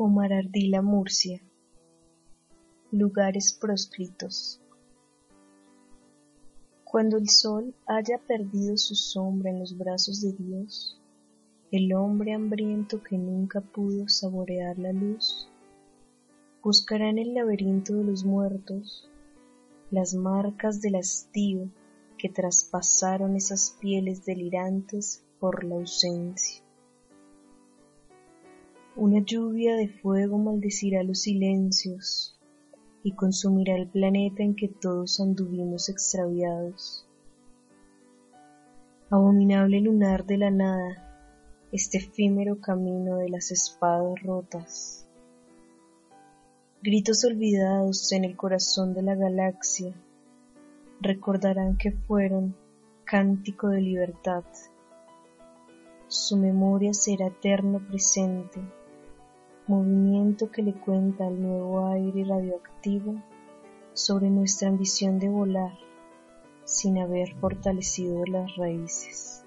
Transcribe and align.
Omar 0.00 0.32
Ardila 0.32 0.80
Murcia 0.80 1.42
Lugares 2.92 3.52
proscritos 3.52 4.60
Cuando 6.84 7.16
el 7.16 7.28
sol 7.28 7.74
haya 7.84 8.18
perdido 8.18 8.76
su 8.76 8.94
sombra 8.94 9.50
en 9.50 9.58
los 9.58 9.76
brazos 9.76 10.20
de 10.20 10.34
Dios, 10.34 11.00
el 11.72 11.92
hombre 11.94 12.32
hambriento 12.32 13.02
que 13.02 13.18
nunca 13.18 13.60
pudo 13.60 14.08
saborear 14.08 14.78
la 14.78 14.92
luz, 14.92 15.50
buscará 16.62 17.10
en 17.10 17.18
el 17.18 17.34
laberinto 17.34 17.94
de 17.94 18.04
los 18.04 18.24
muertos 18.24 19.10
las 19.90 20.14
marcas 20.14 20.80
del 20.80 20.94
hastío 20.94 21.68
que 22.18 22.28
traspasaron 22.28 23.34
esas 23.34 23.76
pieles 23.80 24.24
delirantes 24.24 25.24
por 25.40 25.64
la 25.64 25.74
ausencia. 25.74 26.67
Una 29.00 29.20
lluvia 29.20 29.76
de 29.76 29.86
fuego 29.86 30.38
maldecirá 30.38 31.04
los 31.04 31.20
silencios 31.20 32.36
y 33.04 33.12
consumirá 33.12 33.76
el 33.76 33.86
planeta 33.86 34.42
en 34.42 34.56
que 34.56 34.66
todos 34.66 35.20
anduvimos 35.20 35.88
extraviados. 35.88 37.06
Abominable 39.08 39.80
lunar 39.82 40.26
de 40.26 40.38
la 40.38 40.50
nada, 40.50 41.30
este 41.70 41.98
efímero 41.98 42.60
camino 42.60 43.18
de 43.18 43.28
las 43.28 43.52
espadas 43.52 44.20
rotas. 44.24 45.06
Gritos 46.82 47.24
olvidados 47.24 48.10
en 48.10 48.24
el 48.24 48.36
corazón 48.36 48.94
de 48.94 49.02
la 49.02 49.14
galaxia 49.14 49.94
recordarán 51.00 51.78
que 51.78 51.92
fueron 51.92 52.56
cántico 53.04 53.68
de 53.68 53.80
libertad. 53.80 54.42
Su 56.08 56.36
memoria 56.36 56.92
será 56.92 57.28
eterno 57.28 57.78
presente 57.86 58.60
movimiento 59.68 60.50
que 60.50 60.62
le 60.62 60.72
cuenta 60.72 61.26
al 61.26 61.40
nuevo 61.40 61.86
aire 61.88 62.24
radioactivo 62.24 63.22
sobre 63.92 64.30
nuestra 64.30 64.68
ambición 64.68 65.18
de 65.18 65.28
volar 65.28 65.78
sin 66.64 66.98
haber 66.98 67.34
fortalecido 67.36 68.24
las 68.26 68.56
raíces. 68.56 69.44